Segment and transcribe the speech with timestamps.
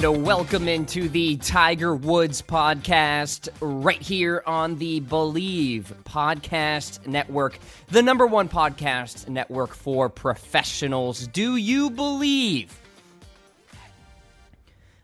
[0.00, 7.58] And welcome into the Tiger Woods podcast right here on the Bleav Podcast Network,
[7.88, 11.26] the number one podcast network for professionals.
[11.26, 12.80] Do you believe?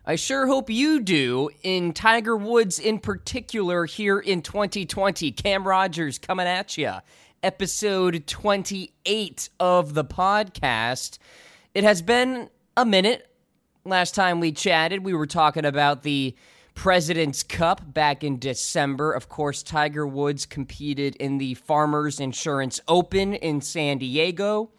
[0.06, 1.50] I sure hope you do.
[1.64, 6.92] In Tiger Woods, in particular, here in 2020, Cam Rogers coming at you.
[7.42, 11.18] Episode 28 of the podcast.
[11.74, 13.28] It has been a minute
[13.84, 16.34] last time we chatted, we were talking about the
[16.74, 19.12] President's Cup back in December.
[19.12, 24.70] Of course, Tiger Woods competed in the Farmers Insurance Open in San Diego.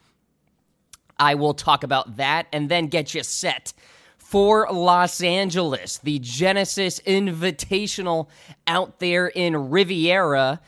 [1.17, 3.73] I will talk about that and then get you set
[4.17, 8.27] for Los Angeles, the Genesis Invitational
[8.65, 10.59] out there in Riviera.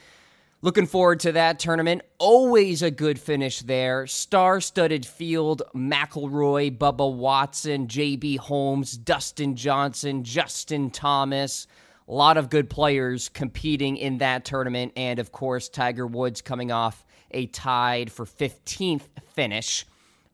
[0.64, 2.02] Looking forward to that tournament.
[2.18, 4.08] Always a good finish there.
[4.08, 11.68] Star studded field McIlroy, Bubba Watson, JB Holmes, Dustin Johnson, Justin Thomas.
[12.08, 14.94] A lot of good players competing in that tournament.
[14.96, 19.04] And of course, Tiger Woods coming off a tied for 15th
[19.36, 19.86] finish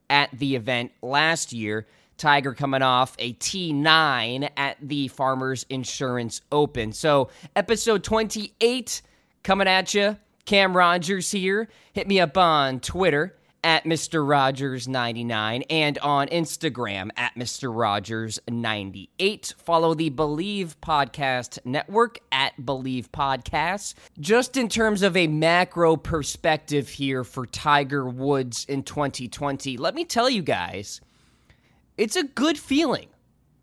[0.08, 1.86] at the event last year.
[2.16, 6.92] Tiger coming off a T9 at the Farmers Insurance Open.
[6.92, 9.02] So, episode 28
[9.44, 10.16] coming at you.
[10.46, 11.68] Cam Rogers here.
[11.92, 14.20] Hit me up on Twitter at Mr.
[14.26, 17.72] Rogers99 and on Instagram at Mr.
[17.72, 19.54] Rogers98.
[19.54, 23.94] Follow the Bleav Podcast Network at Bleav Podcasts.
[24.20, 30.04] Just in terms of a macro perspective here for Tiger Woods in 2020, let me
[30.04, 31.00] tell you guys,
[31.96, 33.08] it's a good feeling.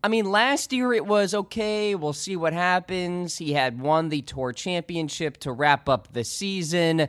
[0.04, 3.38] I mean, last year it was okay, we'll see what happens.
[3.38, 7.06] He had won the Tour Championship to wrap up the season.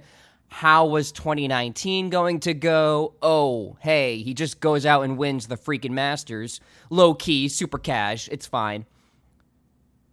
[0.47, 3.15] How was 2019 going to go?
[3.19, 6.59] Oh, hey, he just goes out and wins the freaking Masters.
[6.91, 8.85] Low key, super cash, it's fine.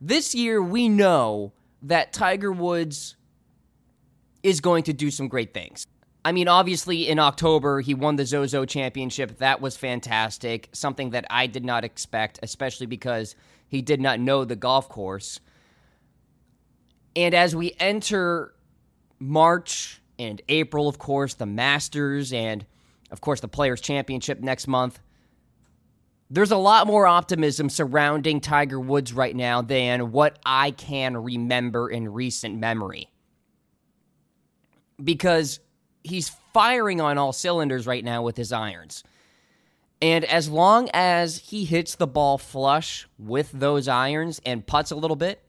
[0.00, 1.52] This year, we know
[1.82, 3.16] that Tiger Woods
[4.42, 5.86] is going to do some great things.
[6.24, 9.38] I mean, obviously, in October, he won the Zozo Championship.
[9.38, 10.68] That was fantastic.
[10.72, 13.34] Something that I did not expect, especially because
[13.68, 15.40] he did not know the golf course.
[17.16, 18.54] And as we enter
[19.18, 22.66] March and April, of course, the Masters and,
[23.10, 25.00] of course, the Players' Championship next month,
[26.28, 31.88] there's a lot more optimism surrounding Tiger Woods right now than what I can remember
[31.88, 33.08] in recent memory.
[35.02, 35.58] Because
[36.02, 39.04] he's firing on all cylinders right now with his irons.
[40.02, 44.96] And as long as he hits the ball flush with those irons and puts a
[44.96, 45.42] little bit,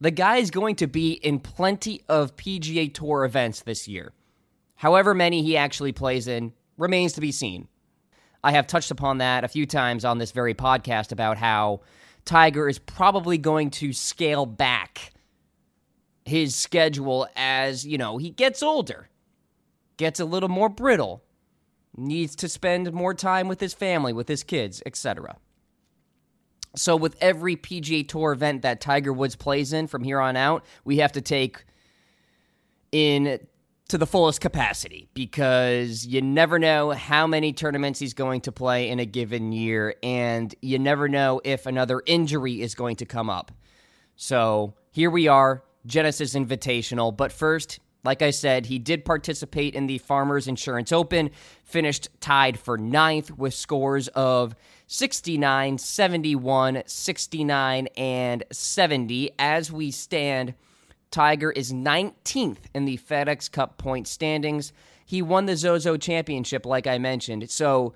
[0.00, 4.12] the guy is going to be in plenty of PGA Tour events this year.
[4.74, 7.68] However many he actually plays in remains to be seen.
[8.42, 11.82] I have touched upon that a few times on this very podcast about how
[12.24, 15.12] Tiger is probably going to scale back
[16.24, 19.08] his schedule as, you know, he gets older
[20.02, 21.22] gets a little more brittle,
[21.96, 25.36] needs to spend more time with his family, with his kids, etc.
[26.74, 30.64] So, with every PGA Tour event that Tiger Woods plays in from here on out,
[30.84, 31.64] we have to take
[32.90, 33.38] in
[33.88, 38.88] to the fullest capacity because you never know how many tournaments he's going to play
[38.88, 43.30] in a given year, and you never know if another injury is going to come
[43.30, 43.52] up.
[44.16, 47.16] So, here we are, Genesis Invitational.
[47.16, 51.30] But first, like I said, he did participate in the Farmers Insurance Open,
[51.62, 54.56] finished tied for ninth with scores of
[54.88, 59.30] 69, 71, 69, and 70.
[59.38, 60.54] As we stand,
[61.10, 64.72] Tiger is 19th in the FedEx Cup point standings.
[65.06, 67.50] He won the Zozo Championship, like I mentioned.
[67.50, 67.94] So,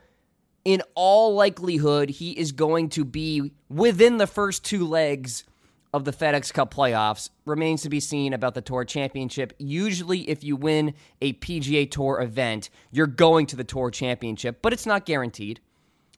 [0.65, 5.45] in all likelihood, he is going to be within the first two legs
[5.97, 7.31] of the FedEx Cup playoffs.
[7.47, 9.55] Remains to be seen about the Tour Championship.
[9.59, 14.75] Usually, if you win a PGA Tour event, you're going to the Tour Championship, but
[14.75, 15.61] it's not guaranteed.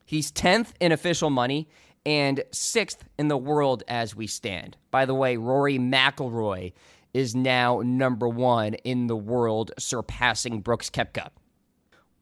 [0.05, 1.69] He's 10th in official money
[2.05, 4.77] and 6th in the world as we stand.
[4.91, 6.73] By the way, Rory McIlroy
[7.15, 11.29] is now number one in the world, surpassing Brooks Koepka.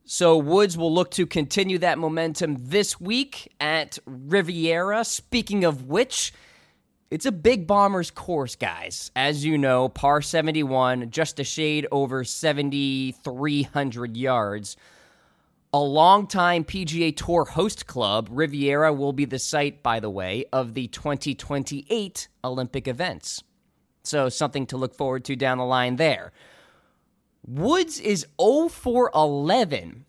[0.04, 5.04] So Woods will look to continue that momentum this week at Riviera.
[5.04, 6.32] Speaking of which,
[7.10, 9.10] it's a big Bombers course, guys.
[9.14, 14.76] As you know, par 71, just a shade over 7,300 yards.
[15.72, 20.74] A longtime PGA Tour host club, Riviera will be the site, by the way, of
[20.74, 23.42] the 2028 Olympic events.
[24.02, 26.32] So, something to look forward to down the line there.
[27.46, 30.06] Woods is 0 for 11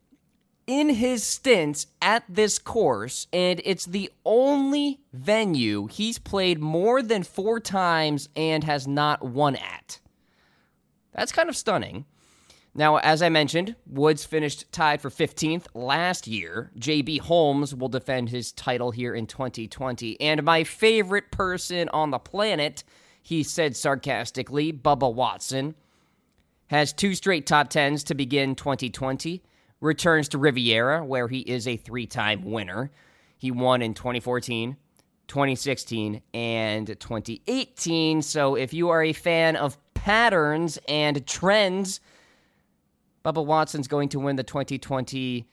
[0.68, 7.24] in his stints at this course, and it's the only venue he's played more than
[7.24, 10.00] four times and has not won at.
[11.14, 12.06] That's kind of stunning.
[12.76, 16.70] Now, as I mentioned, Woods finished tied for 15th last year.
[16.78, 20.22] JB Holmes will defend his title here in 2020.
[20.22, 22.84] And my favorite person on the planet,
[23.24, 25.74] he said sarcastically, Bubba Watson,
[26.68, 29.42] has two straight top 10s to begin 2020.
[29.80, 32.92] Returns to Riviera, where he is a three time winner.
[33.38, 34.76] He won in 2014,
[35.28, 38.22] 2016, and 2018.
[38.22, 42.00] So if you are a fan of patterns and trends,
[43.24, 45.48] Bubba Watson's going to win the 2020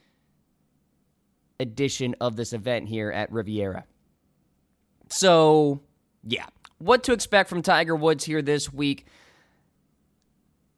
[1.61, 3.85] edition of this event here at Riviera.
[5.11, 5.81] So,
[6.23, 6.47] yeah,
[6.79, 9.07] what to expect from Tiger Woods here this week?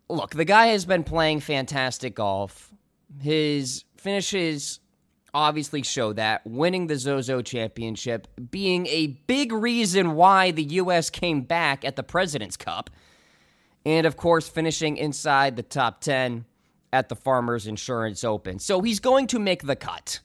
[0.09, 2.73] Look, the guy has been playing fantastic golf.
[3.21, 4.81] His finishes
[5.37, 11.11] obviously show that, winning the Zozo Championship being a big reason why the U.S.
[11.11, 12.89] came back at the President's Cup.
[13.85, 16.47] And of course, finishing inside the top 10
[16.93, 18.59] at the Farmers Insurance Open.
[18.59, 20.21] So he's going to make the cut.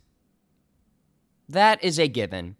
[1.49, 2.55] That is a given.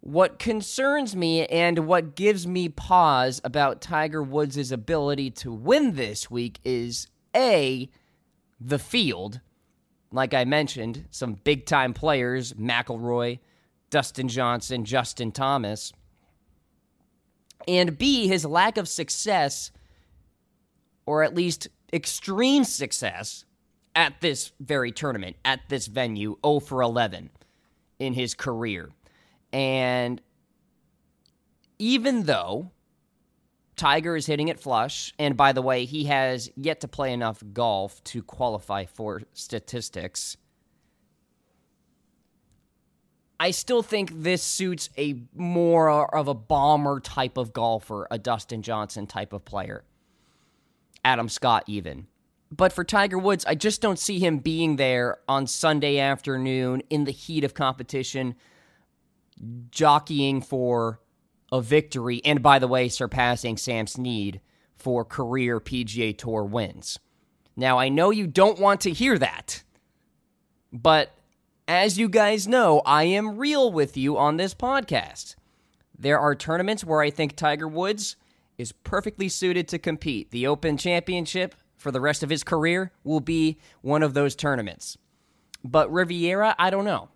[0.00, 6.30] What concerns me and what gives me pause about Tiger Woods' ability to win this
[6.30, 7.90] week is A,
[8.60, 9.40] the field.
[10.12, 13.38] Like I mentioned, some big time players McIlroy,
[13.90, 15.92] Dustin Johnson, Justin Thomas.
[17.68, 19.70] And B, his lack of success,
[21.06, 23.44] or at least extreme success
[23.94, 27.30] at this very tournament, at this venue, 0 for 11
[27.98, 28.90] in his career.
[29.52, 30.20] And
[31.78, 32.70] even though
[33.80, 37.42] Tiger is hitting it flush, and by the way, he has yet to play enough
[37.54, 40.36] golf to qualify for statistics.
[43.40, 48.60] I still think this suits a more of a bomber type of golfer, a Dustin
[48.60, 49.82] Johnson type of player.
[51.02, 52.06] Adam Scott, even.
[52.52, 57.04] But for Tiger Woods, I just don't see him being there on Sunday afternoon in
[57.04, 58.34] the heat of competition,
[59.70, 61.00] jockeying for
[61.52, 64.40] a victory, and by the way, surpassing Sam Snead
[64.74, 66.98] for career PGA Tour wins.
[67.56, 69.62] Now, I know you don't want to hear that,
[70.72, 71.12] but
[71.68, 75.36] as you guys know, I am real with you on this podcast.
[75.98, 78.16] There are tournaments where I think Tiger Woods
[78.56, 80.30] is perfectly suited to compete.
[80.30, 84.98] The Open Championship for the rest of his career will be one of those tournaments.
[85.62, 87.08] But Riviera, I don't know.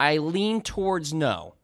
[0.00, 1.54] I lean towards no.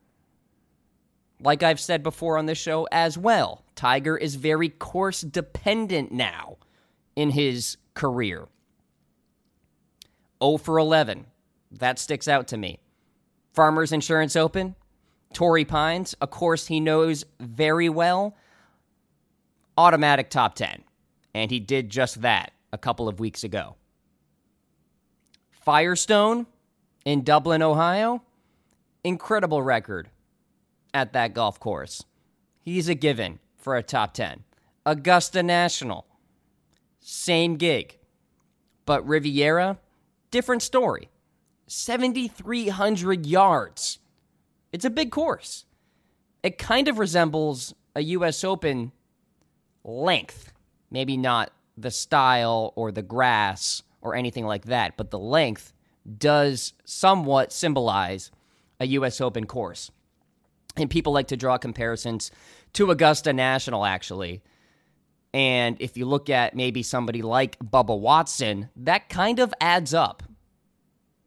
[1.44, 6.56] Like I've said before on this show as well, Tiger is very course dependent now
[7.14, 8.48] in his career.
[10.42, 11.26] 0 for 11.
[11.70, 12.78] That sticks out to me.
[13.52, 14.74] Farmers Insurance Open,
[15.34, 18.34] Torrey Pines, a course he knows very well,
[19.76, 20.82] automatic top 10.
[21.34, 23.76] And he did just that a couple of weeks ago.
[25.50, 26.46] Firestone
[27.04, 28.22] in Dublin, Ohio,
[29.04, 30.08] incredible record
[30.94, 32.04] at that golf course.
[32.62, 34.44] He's a given for a top 10.
[34.86, 36.06] Augusta National,
[37.00, 37.98] same gig.
[38.86, 39.78] But Riviera,
[40.30, 41.10] different story.
[41.66, 43.98] 7,300 yards.
[44.72, 45.64] It's a big course.
[46.42, 48.44] It kind of resembles a U.S.
[48.44, 48.92] Open
[49.82, 50.52] length.
[50.90, 55.72] Maybe not the style or the grass or anything like that, but the length
[56.18, 58.30] does somewhat symbolize
[58.78, 59.20] a U.S.
[59.20, 59.90] Open course.
[60.76, 62.30] And people like to draw comparisons
[62.72, 64.42] to Augusta National, actually.
[65.32, 70.22] And if you look at maybe somebody like Bubba Watson, that kind of adds up.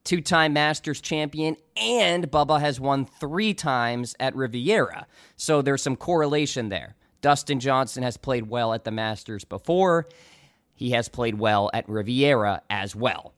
[0.04, 5.06] Two time Masters champion, and Bubba has won three times at Riviera.
[5.36, 6.96] So there's some correlation there.
[7.22, 10.08] Dustin Johnson has played well at the Masters before.
[10.74, 13.34] He has played well at Riviera as well.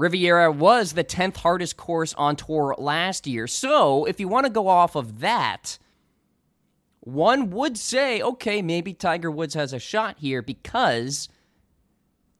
[0.00, 3.46] Riviera was the 10th hardest course on tour last year.
[3.46, 5.78] So, if you want to go off of that,
[7.00, 11.28] one would say, okay, maybe Tiger Woods has a shot here because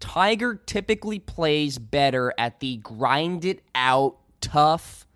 [0.00, 5.06] Tiger typically plays better at the grind it out, tough,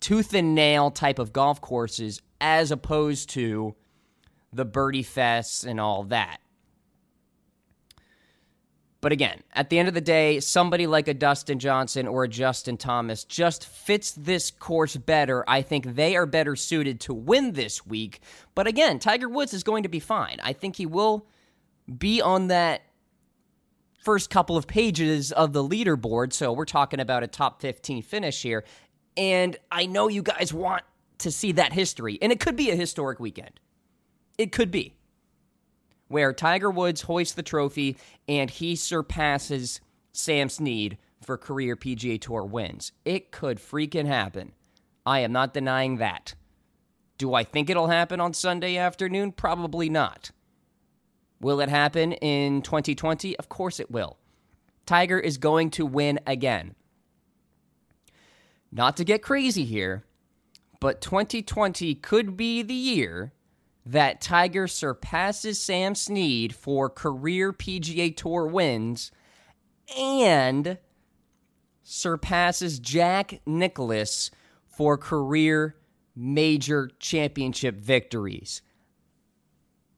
[0.00, 3.74] tooth and nail type of golf courses as opposed to
[4.52, 6.40] the birdie fests and all that.
[9.04, 12.28] But again, at the end of the day, somebody like a Dustin Johnson or a
[12.28, 15.44] Justin Thomas just fits this course better.
[15.46, 18.20] I think they are better suited to win this week.
[18.54, 20.38] But again, Tiger Woods is going to be fine.
[20.42, 21.26] I think he will
[21.98, 22.80] be on that
[24.02, 26.32] first couple of pages of the leaderboard.
[26.32, 28.64] So we're talking about a top 15 finish here.
[29.18, 30.82] And I know you guys want
[31.18, 33.60] to see that history, and it could be a historic weekend.
[34.38, 34.94] It could be
[36.08, 37.96] where Tiger Woods hoists the trophy
[38.28, 39.80] and he surpasses
[40.12, 42.92] Sam Snead for career PGA Tour wins.
[43.04, 44.52] It could freaking happen.
[45.06, 46.34] I am not denying that.
[47.18, 49.32] Do I think it'll happen on Sunday afternoon?
[49.32, 50.30] Probably not.
[51.40, 53.36] Will it happen in 2020?
[53.36, 54.18] Of course it will.
[54.86, 56.74] Tiger is going to win again.
[58.70, 60.04] Not to get crazy here,
[60.80, 63.32] but 2020 could be the year
[63.86, 69.10] that Tiger surpasses Sam Snead for career PGA Tour wins
[69.96, 70.78] and
[71.82, 74.30] surpasses Jack Nicklaus
[74.66, 75.76] for career
[76.16, 78.62] major championship victories.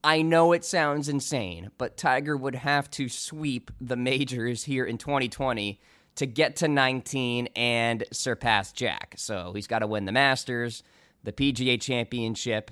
[0.03, 4.99] I know it sounds insane, but Tiger would have to sweep the majors here in
[4.99, 5.81] 2020
[6.17, 9.15] to get to 19 and surpass Jack.
[9.17, 10.83] So he's got to win the Masters,
[11.23, 12.71] the PGA Championship,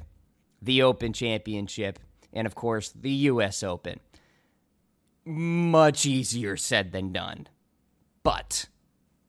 [0.65, 1.99] the Open Championship,
[2.33, 4.01] and of course, the US Open.
[5.25, 7.47] Much easier said than done.
[8.23, 8.69] But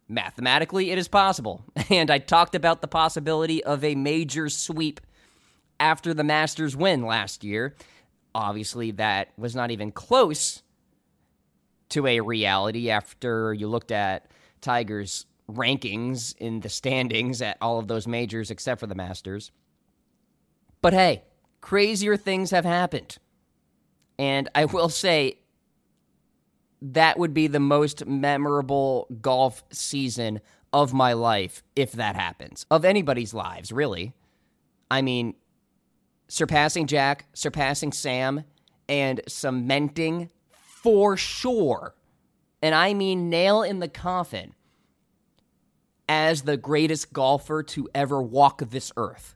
[0.08, 1.64] mathematically, it is possible.
[1.90, 5.00] And I talked about the possibility of a major sweep
[5.80, 7.76] after the Masters win last year.
[8.34, 10.64] Obviously, that was not even close
[11.90, 14.28] to a reality after you looked at
[14.62, 19.52] Tiger's rankings in the standings at all of those majors except for the Masters.
[20.82, 21.24] But hey,
[21.66, 23.18] crazier things have happened.
[24.20, 25.40] And I will say
[26.80, 30.42] that would be the most memorable golf season
[30.72, 34.14] of my life if that happens, of anybody's lives, really.
[34.92, 35.34] I mean,
[36.28, 38.44] surpassing Jack, surpassing Sam,
[38.88, 40.30] and cementing
[40.84, 41.96] for sure,
[42.62, 44.54] and I mean nail in the coffin,
[46.08, 49.36] as the greatest golfer to ever walk this earth.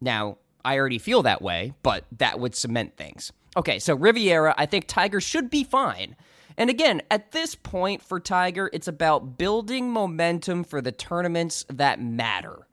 [0.00, 3.32] Now, I already feel that way, but that would cement things.
[3.56, 6.14] Okay, so Riviera, I think Tiger should be fine.
[6.58, 12.02] And again, at this point for Tiger, it's about building momentum for the tournaments that
[12.02, 12.66] matter.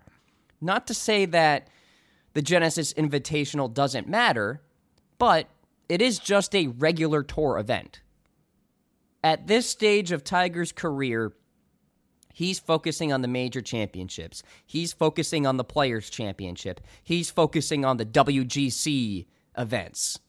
[0.59, 1.69] Not to say that
[2.33, 4.61] the Genesis Invitational doesn't matter,
[5.17, 5.47] but
[5.87, 8.01] it is just a regular tour event.
[9.23, 11.31] At this stage of Tiger's career,
[12.35, 14.43] He's focusing on the major championships.
[14.65, 16.81] He's focusing on the Players' Championship.
[17.01, 19.25] He's focusing on the WGC
[19.57, 20.19] events.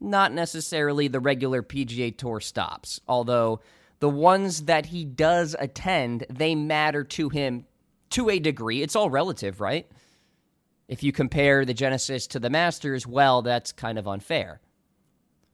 [0.00, 3.60] Not necessarily the regular PGA Tour stops, although
[4.00, 7.64] the ones that he does attend, they matter to him
[8.10, 8.82] to a degree.
[8.82, 9.88] It's all relative, right?
[10.88, 14.60] If you compare the Genesis to the Masters, well, that's kind of unfair.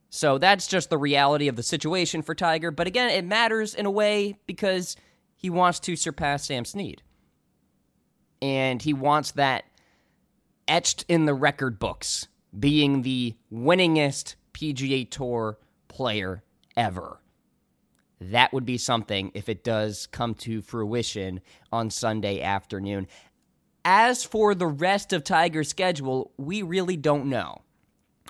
[0.08, 2.70] So that's just the reality of the situation for Tiger.
[2.70, 4.96] But again, it matters in a way because
[5.36, 7.02] he wants to surpass Sam Snead.
[8.42, 9.64] And he wants that
[10.66, 12.28] etched in the record books,
[12.58, 16.42] being the winningest PGA Tour player
[16.76, 17.20] ever.
[18.20, 21.40] That would be something if it does come to fruition
[21.70, 23.06] on Sunday afternoon.
[23.84, 27.62] As for the rest of Tiger's schedule, we really don't know.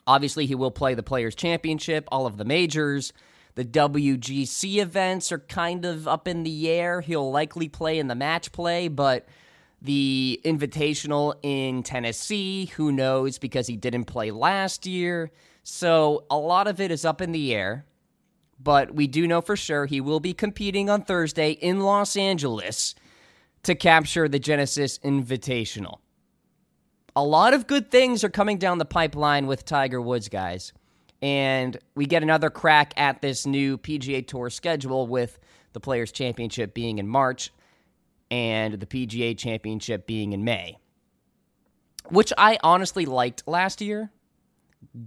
[0.07, 3.13] Obviously, he will play the Players' Championship, all of the majors.
[3.57, 7.01] The WGC events are kind of up in the air.
[7.01, 9.27] He'll likely play in the match play, but
[9.81, 15.31] the Invitational in Tennessee, who knows because he didn't play last year.
[15.63, 17.87] So a lot of it is up in the air.
[18.63, 22.95] But we do know for sure he will be competing on Thursday in Los Angeles
[23.63, 26.01] to capture the Genesis Invitational.
[27.15, 30.75] A lot of good things are coming down the pipeline with Tiger Woods, guys
[31.23, 35.39] and we get another crack at this new PGA Tour schedule with
[35.73, 37.53] the Players' Championship being in March
[38.31, 40.79] and the PGA Championship being in May,
[42.09, 44.11] which I honestly liked last year.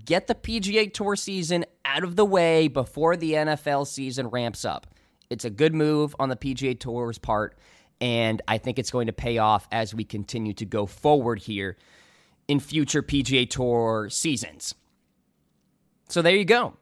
[0.06, 4.88] Get the PGA Tour season out of the way before the NFL season ramps up.
[5.30, 7.58] It's a good move on the PGA Tour's part,
[8.02, 11.78] and I think it's going to pay off as we continue to go forward here
[12.48, 14.74] in future PGA Tour seasons.
[16.10, 16.74] So there you go.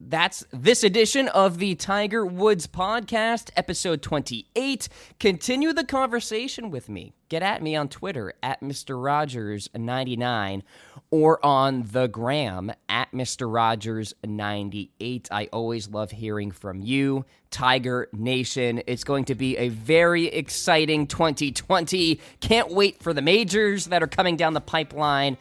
[0.00, 4.88] that's this edition of the Tiger Woods Podcast, episode 28.
[5.18, 7.14] Continue the conversation with me.
[7.28, 8.96] Get at me on Twitter at Mr.
[8.96, 10.62] Rogers99
[11.10, 13.46] or on the gram at Mr.
[13.46, 15.28] Rogers98.
[15.30, 18.82] I always love hearing from you, Tiger Nation.
[18.86, 22.20] It's going to be a very exciting 2020.
[22.40, 25.36] Can't wait for the majors that are coming down the pipeline.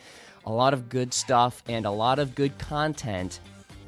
[0.45, 3.39] A lot of good stuff and a lot of good content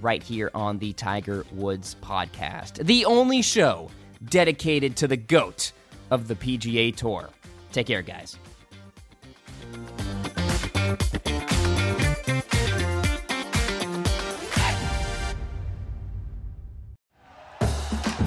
[0.01, 3.89] right here on the Tiger Woods podcast, the only show
[4.29, 5.71] dedicated to the GOAT
[6.09, 7.29] of the PGA Tour.
[7.71, 8.37] Take care, guys.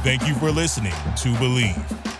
[0.02, 2.19] Thank you for listening to Bleav.